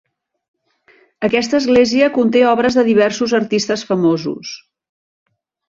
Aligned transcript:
Aquesta 1.27 1.57
església 1.63 2.09
conté 2.17 2.43
obres 2.53 2.79
de 2.81 2.87
diversos 2.89 3.37
artistes 3.43 3.87
famosos. 3.93 4.59